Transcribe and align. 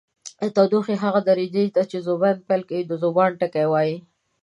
د 0.41 0.43
تودوخې 0.55 0.95
هغه 1.03 1.21
درجې 1.29 1.65
ته 1.75 1.81
چې 1.91 1.97
ذوبان 2.07 2.35
پیل 2.47 2.61
کوي 2.69 2.83
د 2.87 2.93
ذوبان 3.03 3.31
ټکی 3.39 3.65
وايي. 3.71 3.97